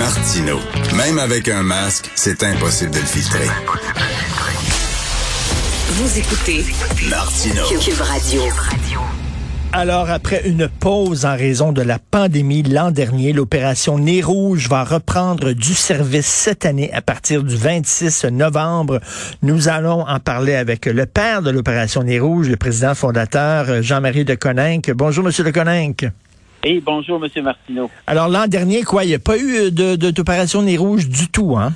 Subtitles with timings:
[0.00, 0.58] Martino.
[0.96, 3.44] Même avec un masque, c'est impossible de le filtrer.
[5.90, 6.64] Vous écoutez
[7.10, 7.62] Martino.
[7.78, 8.40] Cube Radio.
[9.74, 14.84] Alors, après une pause en raison de la pandémie l'an dernier, l'opération Nez Rouge va
[14.84, 19.00] reprendre du service cette année à partir du 26 novembre.
[19.42, 24.24] Nous allons en parler avec le père de l'opération Nez Rouge, le président fondateur Jean-Marie
[24.24, 24.90] de Coninck.
[24.92, 26.06] Bonjour, Monsieur de Coninck.
[26.62, 27.90] Et bonjour, Monsieur Martineau.
[28.06, 31.56] Alors, l'an dernier, quoi, il n'y a pas eu de, d'opération Nez Rouge du tout,
[31.56, 31.72] hein?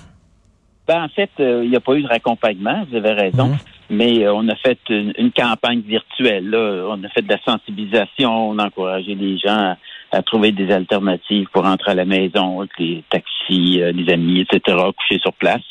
[0.87, 3.49] Ben, en fait, euh, il n'y a pas eu de raccompagnement, vous avez raison.
[3.49, 3.59] Mhm.
[3.91, 6.51] Mais euh, on a fait une, une campagne virtuelle.
[6.51, 6.87] Là.
[6.91, 9.77] On a fait de la sensibilisation, on a encouragé les gens à,
[10.13, 14.41] à trouver des alternatives pour rentrer à la maison, avec les taxis, euh, les amis,
[14.41, 15.63] etc., coucher sur place,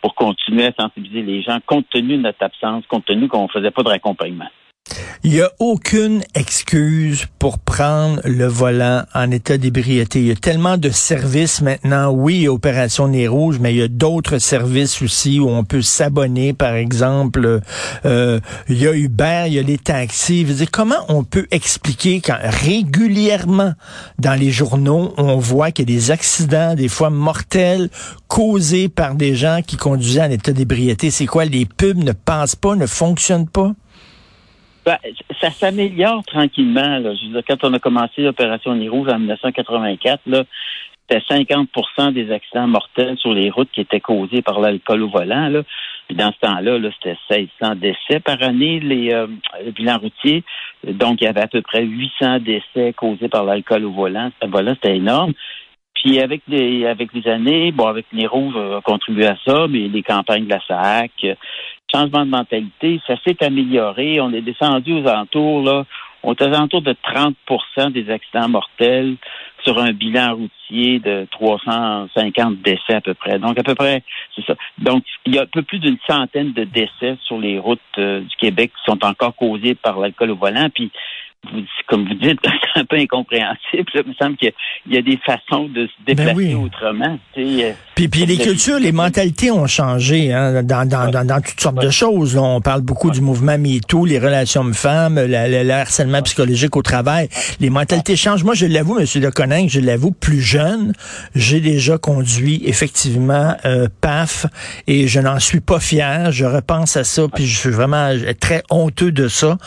[0.00, 3.70] pour continuer à sensibiliser les gens, compte tenu de notre absence, compte tenu qu'on faisait
[3.70, 4.48] pas de raccompagnement.
[5.26, 10.20] Il n'y a aucune excuse pour prendre le volant en état d'ébriété.
[10.20, 12.12] Il y a tellement de services maintenant.
[12.12, 16.52] Oui, Opération Nez Rouge, mais il y a d'autres services aussi où on peut s'abonner,
[16.52, 17.60] par exemple.
[18.04, 20.46] Euh, il y a Uber, il y a les taxis.
[20.70, 23.72] Comment on peut expliquer quand régulièrement
[24.20, 27.90] dans les journaux, on voit qu'il y a des accidents, des fois mortels,
[28.28, 31.10] causés par des gens qui conduisaient en état d'ébriété?
[31.10, 31.46] C'est quoi?
[31.46, 33.72] Les pubs ne passent pas, ne fonctionnent pas?
[34.86, 34.98] Ben,
[35.40, 36.98] ça s'améliore tranquillement.
[37.00, 37.12] Là.
[37.14, 40.44] Je veux dire, quand on a commencé l'opération Nez en 1984, là,
[41.08, 45.48] c'était 50% des accidents mortels sur les routes qui étaient causés par l'alcool au volant.
[45.48, 45.64] Là.
[46.06, 49.26] Puis dans ce temps-là, -là, c'était 1600 décès par année, les, euh,
[49.74, 50.44] bilans routiers.
[50.84, 54.30] Donc, il y avait à peu près 800 décès causés par l'alcool au volant.
[54.48, 55.32] Voilà, c'était énorme.
[55.94, 59.66] Puis avec les avec les années, bon, avec les rouges, on a contribué à ça,
[59.68, 61.36] mais les campagnes de la SAC,
[61.92, 64.20] changement de mentalité, ça s'est amélioré.
[64.20, 65.84] On est descendu aux alentours, là,
[66.22, 69.16] on est aux alentours de 30% des accidents mortels
[69.62, 73.38] sur un bilan routier de 350 décès à peu près.
[73.38, 74.02] Donc, à peu près,
[74.34, 74.54] c'est ça.
[74.78, 78.20] Donc, il y a un peu plus d'une centaine de décès sur les routes euh,
[78.20, 80.68] du Québec qui sont encore causés par l'alcool au volant.
[81.52, 82.38] Vous, comme vous dites,
[82.74, 83.84] c'est un peu incompréhensible.
[83.94, 84.52] Il me semble qu'il
[84.90, 86.54] y a des façons de se déplacer Ben oui.
[86.54, 87.18] autrement.
[87.38, 91.60] euh, Puis, puis les cultures, les mentalités ont changé hein, dans, dans, dans, dans toutes
[91.60, 92.34] sortes de choses.
[92.34, 92.42] là.
[92.42, 97.28] On parle beaucoup du mouvement MeToo, les relations hommes-femmes, le harcèlement psychologique au travail.
[97.60, 98.42] Les mentalités changent.
[98.44, 100.92] Moi, je l'avoue, Monsieur Leconinck, je l'avoue, plus jeune,
[101.34, 104.46] j'ai déjà conduit effectivement euh, PAF
[104.86, 106.32] et je n'en suis pas fier.
[106.32, 108.10] Je repense à ça, puis je suis vraiment
[108.40, 109.58] très honteux de ça.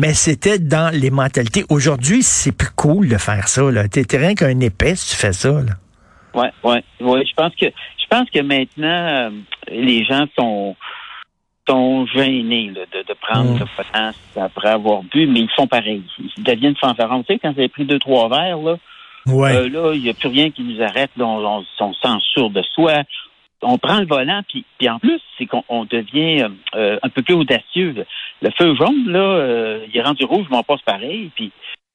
[0.00, 1.64] Mais c'était dans les mentalités.
[1.70, 3.62] Aujourd'hui, c'est plus cool de faire ça.
[3.88, 5.50] T'es rien qu'un épais si tu fais ça.
[5.50, 5.72] Là.
[6.34, 7.24] Ouais, ouais, ouais.
[7.26, 9.30] Je pense que je pense que maintenant euh,
[9.68, 10.76] les gens sont
[11.66, 13.58] sont gênés là, de, de prendre Mm.
[13.60, 14.12] le volant
[14.46, 16.02] après avoir bu, mais ils font pareil.
[16.36, 17.22] Ils deviennent fanfarons.
[17.22, 18.76] Tu sais, quand vous avez pris deux, trois verres, là,
[19.26, 19.56] Ouais.
[19.56, 21.10] euh, là, il n'y a plus rien qui nous arrête.
[21.16, 23.04] Là, on, on, on sent sûr de soi.
[23.64, 27.08] On prend le volant, puis, puis en plus, c'est qu'on on devient euh, euh, un
[27.08, 27.94] peu plus audacieux.
[28.42, 31.30] Le feu jaune, là, euh, il est rendu rouge, mais on passe pareil.
[31.34, 31.50] Puis,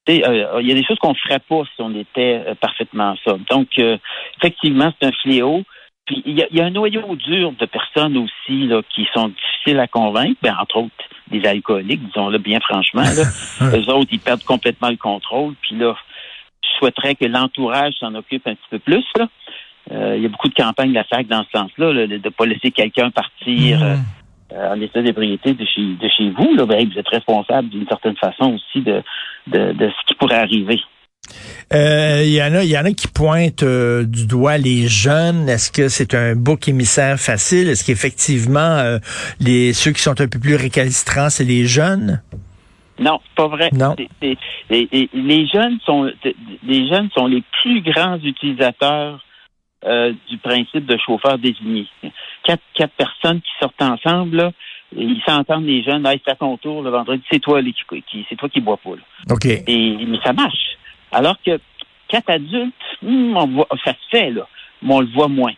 [0.05, 2.55] tu sais, euh, il y a des choses qu'on ferait pas si on était euh,
[2.55, 3.37] parfaitement ça.
[3.49, 3.97] Donc, euh,
[4.37, 5.63] effectivement, c'est un fléau.
[6.05, 9.07] Puis, il y, a, il y a un noyau dur de personnes aussi là, qui
[9.13, 10.39] sont difficiles à convaincre.
[10.41, 10.93] Ben, entre autres,
[11.27, 13.03] des alcooliques, disons-le bien franchement.
[13.03, 13.71] Là.
[13.77, 15.53] Eux autres, ils perdent complètement le contrôle.
[15.61, 15.95] Puis là,
[16.63, 19.05] je souhaiterais que l'entourage s'en occupe un petit peu plus.
[19.17, 19.27] Là.
[19.91, 22.15] Euh, il y a beaucoup de campagnes de la SAC dans ce sens-là, là, de
[22.15, 24.03] ne pas laisser quelqu'un partir euh, Mhm.
[24.53, 26.55] euh, en état d'ébriété de chez, de chez vous.
[26.55, 26.65] Là.
[26.65, 29.01] Ben, vous êtes responsable d'une certaine façon aussi de,
[29.47, 30.79] de, de ce qui pourrait arriver.
[31.73, 34.87] Euh, Il y en a, il y en a qui pointent euh, du doigt les
[34.87, 35.47] jeunes.
[35.49, 37.69] Est-ce que c'est un bouc émissaire facile?
[37.69, 38.97] Est-ce qu'effectivement euh,
[39.39, 42.21] les ceux qui sont un peu plus récalcitrants, c'est les jeunes?
[42.99, 43.69] Non, c'est pas vrai.
[43.73, 43.95] Non.
[44.69, 46.11] Les jeunes sont
[46.63, 49.23] les jeunes sont les plus grands utilisateurs
[49.85, 51.87] euh, du principe de chauffeur désigné.
[52.43, 54.51] Quatre, quatre personnes qui sortent ensemble, là,
[54.95, 57.69] et ils s'entendent les jeunes, hey, c'est à ton tour le vendredi, c'est toi là,
[58.09, 58.91] qui, c'est toi qui bois pas.
[58.91, 59.01] Là.
[59.31, 59.45] Ok.
[59.45, 60.77] Et, mais ça marche.
[61.11, 61.59] Alors que
[62.07, 64.47] quatre adultes, hmm, on voit, ça se fait, là,
[64.81, 65.53] mais on le voit moins.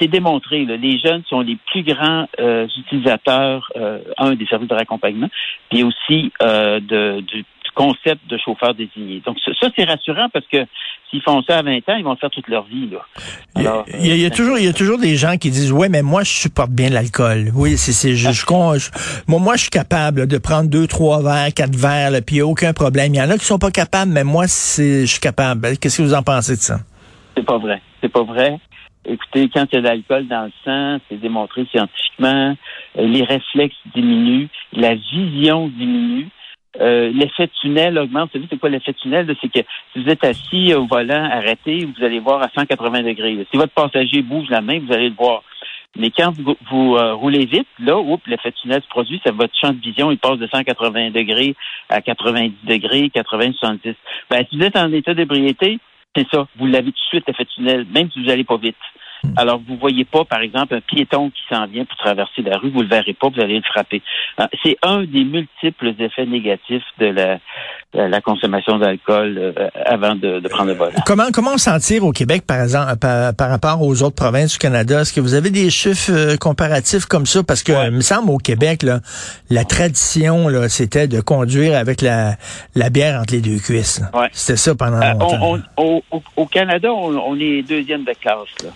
[0.00, 4.68] C'est démontré, là, les jeunes sont les plus grands euh, utilisateurs, euh, un, des services
[4.68, 5.28] de raccompagnement,
[5.70, 7.44] puis aussi euh, de, du
[7.78, 9.22] concept de chauffeur désigné.
[9.24, 10.58] Donc ça, ça, c'est rassurant parce que
[11.08, 12.88] s'ils font ça à 20 ans, ils vont le faire toute leur vie.
[12.90, 12.98] Là.
[13.56, 14.72] Il y a- Alors, il y, a, il y a euh, toujours, il y a
[14.72, 17.50] toujours des gens qui disent ouais, mais moi je supporte bien l'alcool.
[17.54, 20.86] Oui, c'est, c'est, je, je, je- moi, moi je suis capable là, de prendre deux,
[20.88, 23.14] trois verres, quatre verres, là, puis il a aucun problème.
[23.14, 25.78] Il y en a qui sont pas capables, mais moi c'est, je suis capable.
[25.78, 26.80] Qu'est-ce que vous en pensez de ça?
[27.36, 27.80] C'est pas vrai.
[28.02, 28.58] C'est pas vrai.
[29.10, 32.54] Écoutez, quand il y a de l'alcool dans le sang, c'est démontré scientifiquement,
[32.98, 36.28] euh, les réflexes diminuent, la vision diminue.
[36.80, 38.30] Euh, l'effet tunnel augmente.
[38.30, 39.26] Vous savez, c'est quoi l'effet tunnel?
[39.40, 39.60] C'est que
[39.92, 43.46] si vous êtes assis au volant, arrêté, vous allez voir à 180 degrés.
[43.50, 45.42] Si votre passager bouge la main, vous allez le voir.
[45.96, 49.54] Mais quand vous, vous euh, roulez vite, là, oups, l'effet tunnel se produit, ça, votre
[49.58, 51.56] champ de vision, il passe de 180 degrés
[51.88, 53.94] à 90 degrés, 80, 70.
[54.30, 55.78] Ben, si vous êtes en état d'ébriété,
[56.14, 56.46] c'est ça.
[56.56, 58.76] Vous l'avez tout de suite, l'effet tunnel, même si vous n'allez pas vite.
[59.24, 59.32] Hmm.
[59.36, 62.70] Alors, vous voyez pas, par exemple, un piéton qui s'en vient pour traverser la rue,
[62.70, 64.02] vous le verrez pas, vous allez le frapper.
[64.36, 67.38] Ah, c'est un des multiples effets négatifs de la,
[67.94, 70.92] la consommation d'alcool euh, avant de, prendre le volant.
[71.06, 75.00] Comment comment sentir au Québec, par exemple, par, rapport aux autres provinces du Canada?
[75.00, 77.42] Est-ce que vous avez des chiffres euh, comparatifs comme ça?
[77.42, 79.00] Parce que, il me semble, au Québec, là,
[79.50, 82.36] la tradition, là, c'était de conduire avec la,
[82.74, 84.02] la bière entre les deux cuisses.
[84.32, 85.60] C'était ça pendant euh, longtemps.
[86.36, 88.48] au, Canada, on, est deuxième de classe.
[88.62, 88.70] Là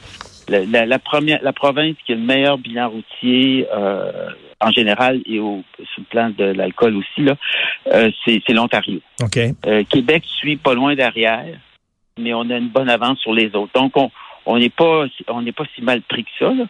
[0.48, 4.30] la, la, première, la province qui a le meilleur bilan routier euh,
[4.60, 7.36] en général et au, sur le plan de l'alcool aussi, là,
[7.92, 9.00] euh, c'est, l'Ontario.
[9.66, 11.46] Euh, Québec suit pas loin derrière,
[12.18, 13.72] mais on a une bonne avance sur les autres.
[13.74, 14.10] Donc, on
[14.44, 16.52] on n'est pas on n'est pas si mal pris que ça.
[16.52, 16.64] Là.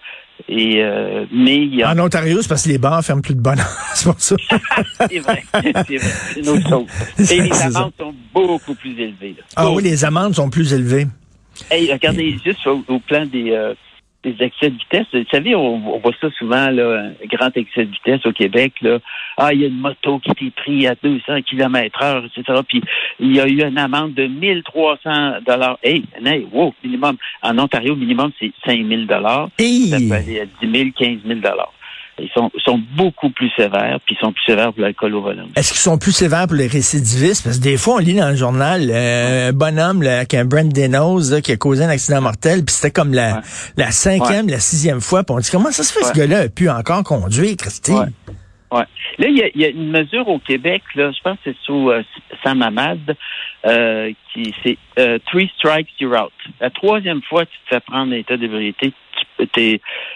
[0.46, 0.84] Et
[1.30, 1.90] mais il y a...
[1.90, 3.60] En Ontario, c'est parce que les bars ferment plus de bonne
[3.94, 4.36] c'est pour ça.
[5.08, 5.98] c'est vrai, c'est vrai.
[5.98, 6.86] C'est une autre chose.
[7.32, 9.36] Et les amendes sont beaucoup plus élevées.
[9.56, 11.06] Ah oui, les amendes sont plus élevées.
[11.70, 13.74] Hey, regardez juste au, plan des, euh,
[14.22, 15.06] des excès de vitesse.
[15.12, 18.74] Vous savez, on, voit ça souvent, là, un grand excès de vitesse au Québec.
[18.80, 18.98] Là.
[19.36, 22.60] Ah, il y a une moto qui était prise à 200 km heure, etc.
[22.66, 22.82] Puis
[23.20, 25.78] il y a eu une amende de 1300 dollars.
[25.82, 27.16] Hey, hey, wow, minimum.
[27.42, 29.48] En Ontario, minimum, c'est 5000 dollars.
[29.58, 31.72] Ça peut aller à 10 000, 15 000 dollars.
[32.22, 35.44] Ils sont, sont beaucoup plus sévères, puis ils sont plus sévères pour l'alcool au volant.
[35.56, 37.44] Est-ce qu'ils sont plus sévères pour les récidivistes?
[37.44, 40.40] Parce que des fois, on lit dans le journal euh, un bonhomme là, qui a
[40.40, 43.42] un Brent Denos qui a causé un accident mortel, puis c'était comme la,
[43.76, 46.48] la cinquième, la sixième fois, puis on dit comment ça se fait ce gars-là a
[46.48, 48.12] pu encore conduire, Christine?
[48.72, 48.84] Ouais.
[49.18, 52.02] Là, il y, a, une mesure au Québec, là, je pense que c'est sous euh,
[52.42, 53.16] Sam Hamad,
[53.66, 56.32] euh, qui c'est euh, Three Strikes You're Out.
[56.58, 58.94] La troisième fois que tu te fais prendre l'état d'ébriété,
[59.38, 59.46] tu,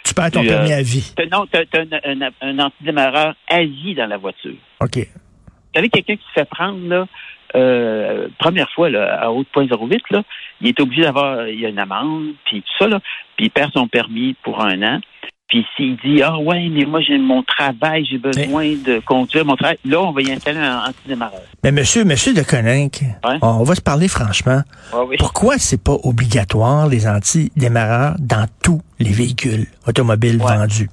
[0.04, 1.12] tu perds ton permis à vie.
[1.30, 4.56] Non, tu as, un, un, antidémarreur à vie dans la voiture.
[4.80, 4.96] OK.
[4.96, 7.06] Vous savez, quelqu'un qui se fait prendre, là,
[7.54, 10.22] euh, première fois, là, à haute point 08, là,
[10.60, 13.00] il est obligé d'avoir, il y a une amende, puis tout ça, là,
[13.36, 15.00] puis il perd son permis pour un an.
[15.48, 19.54] Puis s'il dit Ah ouais, mais moi j'ai mon travail, j'ai besoin de conduire mon
[19.56, 21.42] travail, là, on va y installer un antidémarreur.
[21.62, 23.02] Mais monsieur, monsieur de Coninck,
[23.42, 24.62] on va se parler franchement.
[25.18, 30.90] Pourquoi c'est pas obligatoire les antidémarreurs dans tous les véhicules automobiles vendus?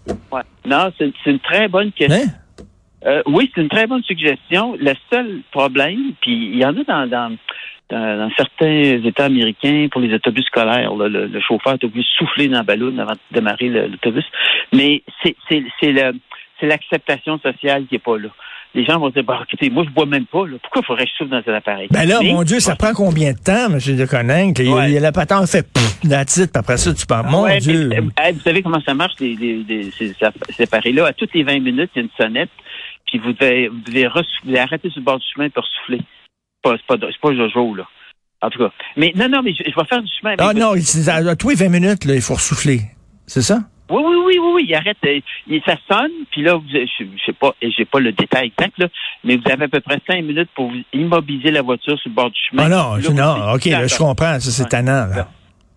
[0.65, 2.21] Non, c'est une très bonne question.
[2.25, 2.31] Hein?
[3.05, 4.75] Euh, oui, c'est une très bonne suggestion.
[4.79, 7.37] Le seul problème, puis il y en a dans, dans
[7.89, 12.57] dans, certains États américains, pour les autobus scolaires, le, chauffeur est obligé de souffler dans
[12.57, 14.25] la ballon avant de démarrer l'autobus.
[14.71, 15.91] Mais c'est
[16.61, 18.29] l'acceptation sociale qui est pas là.
[18.75, 20.45] Les gens vont dire, bah, écoutez, moi, je bois même pas.
[20.63, 21.87] Pourquoi faudrait que je souffle dans un appareil?
[21.91, 23.77] Ben là, mon Dieu, ça prend combien de temps, M.
[23.77, 24.57] de Coninck?
[24.57, 25.67] Il, y a la patente fait
[26.03, 27.27] la titre, puis après ça, tu parles.
[27.29, 27.91] Mon Dieu.
[27.95, 29.37] vous savez comment ça marche, ces,
[29.95, 31.05] ces appareils-là?
[31.05, 32.49] À toutes les 20 minutes, il y a une sonnette,
[33.13, 35.99] puis vous devez, vous devez, arrêter sur le bord du chemin pour souffler
[36.63, 37.83] pas, c'est pas, pas Jojo, là.
[38.41, 38.71] En tout cas.
[38.97, 40.35] Mais non, non, mais je, vais faire du chemin.
[40.39, 42.81] ah non, à, tous les 20 minutes, là, il faut ressouffler.
[43.27, 43.59] C'est ça?
[43.89, 44.97] Oui, oui, oui, oui, oui, il arrête.
[45.05, 48.77] Euh, ça sonne, puis là, vous, je, je sais pas, j'ai pas le détail exact,
[48.79, 48.87] là,
[49.23, 52.15] mais vous avez à peu près 5 minutes pour vous immobiliser la voiture sur le
[52.15, 52.63] bord du chemin.
[52.65, 55.27] Ah non, non, ok, là, je comprends, ça c'est tannant, là.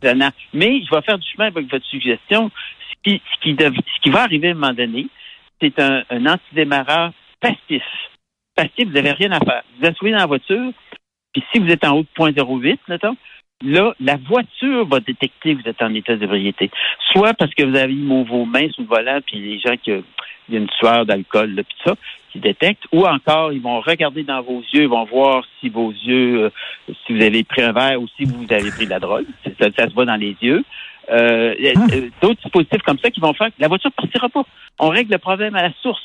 [0.01, 0.31] Tannant.
[0.55, 2.51] Mais je vais faire du chemin avec votre suggestion.
[2.91, 5.07] Ce qui, ce qui, ce qui va arriver à un moment donné,
[5.61, 7.83] c'est un, un antidémarreur passif.
[8.55, 9.63] Passif, vous n'avez rien à faire.
[9.79, 10.73] Vous asseyez dans la voiture,
[11.33, 12.79] puis si vous êtes en haut de 0.08,
[13.63, 16.71] là, la voiture va détecter que vous êtes en état d'ébriété.
[17.13, 19.93] Soit parce que vous avez mis vos mains sous le volant, puis les gens qui
[19.93, 20.01] a
[20.49, 21.95] une sueur d'alcool, puis ça,
[22.33, 25.91] qui détectent, ou encore, ils vont regarder dans vos yeux, ils vont voir si vos
[25.91, 26.51] yeux, euh,
[27.07, 29.27] si vous avez pris un verre ou si vous avez pris de la drogue.
[29.61, 30.65] Ça, se voit dans les yeux.
[31.11, 31.87] Euh, hein?
[31.93, 34.45] euh, D'autres dispositifs comme ça qui vont faire que la voiture ne partira pas.
[34.79, 36.03] On règle le problème à la source.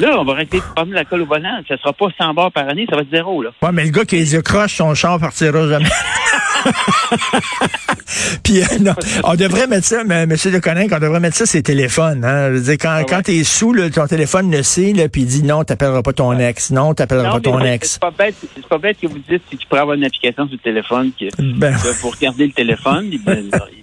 [0.00, 1.60] Là, on va arrêter de prendre la colle au volant.
[1.66, 3.50] Ça sera pas 100 bars par année, ça va être zéro, là.
[3.62, 5.88] Ouais, mais le gars qui les yeux croches, son char partira jamais.
[8.42, 11.46] Puis euh, non, on devrait mettre ça, mais Monsieur de Conin, on devrait mettre ça
[11.46, 12.24] ses téléphones.
[12.24, 12.48] Hein.
[12.48, 15.22] Je veux dire, quand, ah quand t'es sous, là, ton téléphone le sait, là, puis
[15.22, 17.92] il dit non, t'appelleras pas ton ex, non, t'appelleras pas ton ex.
[17.92, 20.46] C'est pas bête, c'est pas bête que vous dites si tu pourrais avoir une application
[20.46, 21.74] sur le téléphone qui, ben.
[22.00, 23.10] pour regarder le téléphone.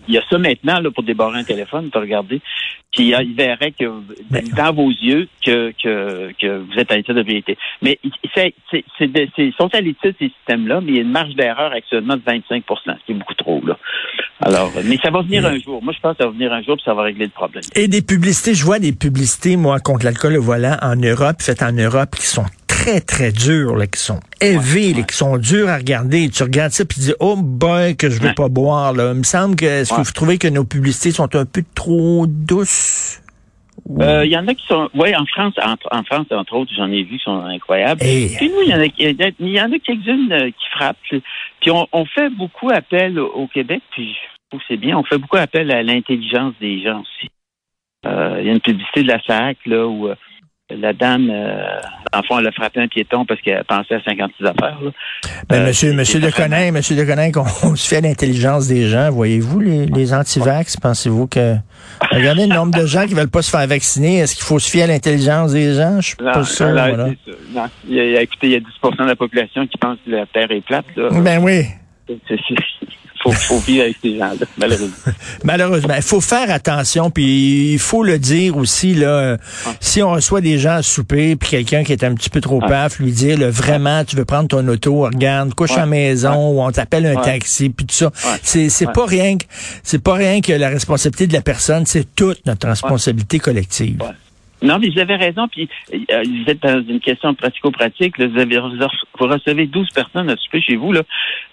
[0.08, 2.42] il y a ça maintenant là pour débarrer un téléphone, tu regarder.
[2.92, 3.86] Puis il verrait que
[4.30, 4.44] ben.
[4.56, 7.58] dans vos yeux que, que, que vous êtes à l'état d'ébriété.
[7.82, 8.00] Mais
[8.34, 11.72] c'est, c'est, c'est, sont à l'étude ces systèmes-là, mais il y a une marge d'erreur
[11.74, 12.65] actuellement de 25
[13.08, 13.78] C'est beaucoup trop là.
[14.42, 15.82] Alors, mais ça va venir un jour.
[15.82, 17.64] Moi, je pense que ça va venir un jour, puis ça va régler le problème.
[17.74, 21.64] Et des publicités, je vois des publicités, moi, contre l'alcool au volant en Europe, faites
[21.64, 25.70] en Europe, qui sont très, très durs, là, qui sont élevés, là, qui sont durs
[25.70, 26.30] à regarder.
[26.30, 28.94] Tu regardes ça puis tu dis, oh boy, que je veux pas boire.
[28.94, 29.12] Là.
[29.14, 32.26] Il me semble que, est-ce que vous trouvez que nos publicités sont un peu trop
[32.28, 33.22] douces?
[34.00, 36.72] Euh, il y en a qui sont, oui, en France, en, en, France, entre autres,
[36.76, 38.02] j'en ai vu qui sont incroyables.
[38.04, 38.30] Et...
[38.36, 40.98] Puis nous, il y en a, il y en a quelques-unes euh, qui frappent.
[41.10, 44.18] Puis on, on, fait beaucoup appel au Québec, puis je
[44.50, 47.30] trouve que c'est bien, on fait beaucoup appel à l'intelligence des gens aussi.
[48.06, 50.10] Euh, il y a une publicité de la SAC, là, où
[50.72, 51.80] la dame, euh,
[52.12, 54.80] en fond, elle a frappé un piéton parce qu'elle pensait à 56 affaires.
[54.82, 54.92] Là.
[55.48, 57.46] Ben, euh, monsieur, monsieur Deconin, monsieur Deconin, qu'on
[57.76, 59.12] se fait à l'intelligence des gens.
[59.12, 60.78] Voyez-vous les, les antivax?
[60.78, 61.56] Pensez-vous que
[62.12, 64.18] regardez le nombre de gens qui veulent pas se faire vacciner.
[64.18, 66.02] Est-ce qu'il faut se fier à l'intelligence des gens?
[66.02, 66.68] Je suis pas sûr.
[66.68, 67.08] Non, voilà.
[67.52, 67.66] non.
[67.88, 70.26] Il y a, écoutez, il y a 10 de la population qui pense que la
[70.26, 70.86] Terre est plate.
[70.96, 71.10] Là.
[71.12, 71.66] Ben oui.
[73.26, 74.96] Faut, faut vivre avec ces gens-là, malheureusement.
[75.44, 75.94] Malheureusement.
[75.96, 79.38] Il faut faire attention, puis il faut le dire aussi, là,
[79.80, 82.60] si on reçoit des gens à souper, puis quelqu'un qui est un petit peu trop
[82.60, 86.52] paf, lui dire, là, vraiment, tu veux prendre ton auto, regarde, couche à la maison,
[86.52, 88.12] ou on t'appelle un taxi, puis tout ça.
[88.44, 89.46] C'est, c'est pas rien que,
[89.84, 94.00] c'est pas rien que la responsabilité de la personne, c'est toute notre responsabilité collective.
[94.62, 95.48] Non, mais vous avez raison.
[95.48, 98.20] Puis euh, vous êtes dans une question pratico-pratique.
[98.20, 100.92] Vous, avez, vous recevez 12 personnes à souper chez vous.
[100.92, 101.02] Là.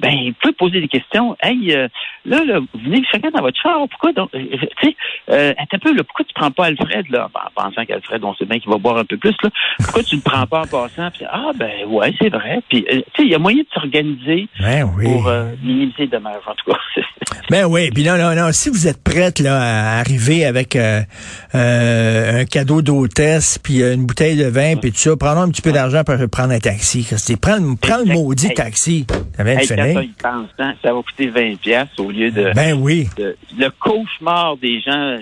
[0.01, 1.37] Ben, vous pouvez poser des questions.
[1.43, 1.89] Hey, euh,
[2.25, 3.87] là, là, vous venez chacun dans votre char.
[3.89, 4.31] Pourquoi donc?
[4.35, 4.45] Euh,
[4.81, 4.97] tu sais,
[5.31, 8.45] euh, un peu, là, pourquoi tu prends pas Alfred, là, en pensant qu'Alfred, on sait
[8.45, 9.51] bien qu'il va boire un peu plus, là.
[9.79, 11.11] Pourquoi tu ne le prends pas en passant?
[11.11, 12.61] Puis, ah, ben, ouais, c'est vrai.
[12.69, 15.05] Puis, tu sais, il y a moyen de s'organiser ben oui.
[15.05, 15.31] pour
[15.63, 16.79] minimiser les dommages, en tout cas.
[17.51, 17.91] ben oui.
[17.91, 18.53] Puis non, non, non.
[18.53, 24.47] Si vous êtes prête, là, à arriver avec un cadeau d'hôtesse, puis une bouteille de
[24.47, 27.07] vin, puis tout ça, prenons un petit peu d'argent pour prendre un taxi.
[27.41, 29.07] Prends, prends le maudit hey, taxi.
[29.37, 30.11] Ça hey.
[30.23, 32.53] Pense, hein, ça va coûter 20 pièces au lieu de...
[32.55, 33.09] Ben oui.
[33.17, 35.19] De, le cauchemar des gens,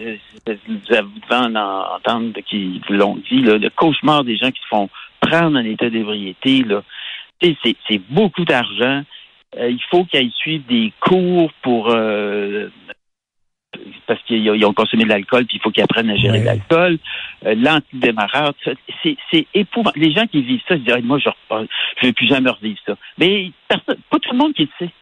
[0.46, 4.88] vous avez entendre qui l'ont dit, là, le cauchemar des gens qui se font
[5.20, 6.82] prendre en état d'ébriété, là,
[7.42, 9.02] c'est beaucoup d'argent.
[9.58, 12.68] Euh, il faut qu'ils suivent des cours pour euh,
[14.06, 16.44] parce qu'ils ont consommé de l'alcool, puis il faut qu'ils apprennent à gérer ouais.
[16.44, 16.98] l'alcool.
[17.46, 18.52] Euh, L'antidémarreur,
[19.02, 20.04] c'est épouvantable.
[20.04, 21.66] Les gens qui vivent ça, ils disent, moi, je ne
[22.02, 22.94] veux plus jamais revivre ça.
[23.18, 24.92] Mais personne, pas tout le monde qui le sait.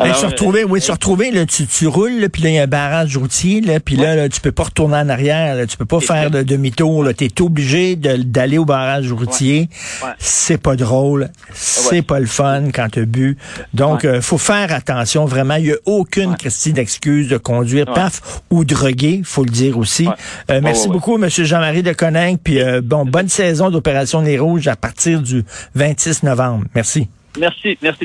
[0.00, 2.62] Alors, se retrouver, oui, se retrouver, là, tu, tu roules, puis là, il y a
[2.62, 5.76] un barrage routier, là, puis là, là, tu peux pas retourner en arrière, là, tu
[5.76, 9.68] peux pas faire de demi-tour, là, t'es obligé d'aller au barrage routier.
[10.04, 10.10] Ouais.
[10.18, 13.38] C'est pas drôle, c'est pas le fun quand tu as bu.
[13.74, 15.56] Donc, euh, faut faire attention, vraiment.
[15.56, 20.06] Il y a aucune question d'excuse de conduire paf ou droguer, faut le dire aussi.
[20.48, 24.68] Euh, merci beaucoup, Monsieur Jean-Marie de Coninck, puis euh, bon, bonne saison d'Opération Les Rouges
[24.68, 25.44] à partir du
[25.74, 26.66] 26 novembre.
[26.76, 27.08] Merci.
[27.38, 28.04] Merci, merci.